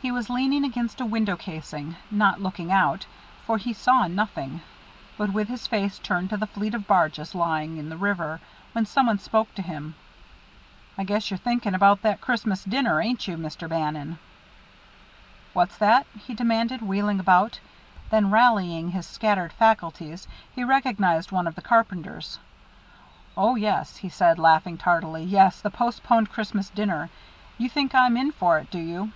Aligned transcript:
He 0.00 0.10
was 0.10 0.28
leaning 0.28 0.64
against 0.64 1.00
a 1.00 1.06
window 1.06 1.36
casing; 1.36 1.94
not 2.10 2.40
looking 2.42 2.72
out, 2.72 3.06
for 3.46 3.58
he 3.58 3.72
saw 3.72 4.08
nothing, 4.08 4.60
but 5.16 5.32
with 5.32 5.46
his 5.46 5.68
face 5.68 6.00
turned 6.00 6.30
to 6.30 6.36
the 6.36 6.48
fleet 6.48 6.74
of 6.74 6.88
barges 6.88 7.32
lying 7.32 7.76
in 7.76 7.88
the 7.88 7.96
river; 7.96 8.40
when 8.72 8.86
some 8.86 9.06
one 9.06 9.20
spoke 9.20 9.54
to 9.54 9.62
him. 9.62 9.94
"I 10.98 11.04
guess 11.04 11.30
you're 11.30 11.38
thinking 11.38 11.74
about 11.74 12.02
that 12.02 12.20
Christmas 12.20 12.64
dinner, 12.64 13.00
ain't 13.00 13.28
you, 13.28 13.36
Mr. 13.36 13.68
Bannon?" 13.68 14.18
"What's 15.52 15.78
that?" 15.78 16.08
he 16.26 16.34
demanded, 16.34 16.82
wheeling 16.82 17.20
about. 17.20 17.60
Then 18.10 18.32
rallying 18.32 18.90
his 18.90 19.06
scattered 19.06 19.52
faculties, 19.52 20.26
he 20.52 20.64
recognized 20.64 21.30
one 21.30 21.46
of 21.46 21.54
the 21.54 21.62
carpenters. 21.62 22.40
"Oh, 23.36 23.54
yes," 23.54 23.98
he 23.98 24.08
said, 24.08 24.40
laughing 24.40 24.76
tardily. 24.76 25.22
"Yes, 25.22 25.60
the 25.60 25.70
postponed 25.70 26.32
Christmas 26.32 26.68
dinner. 26.68 27.10
You 27.58 27.68
think 27.68 27.94
I'm 27.94 28.16
in 28.16 28.32
for 28.32 28.58
it, 28.58 28.68
do 28.68 28.80
you? 28.80 29.12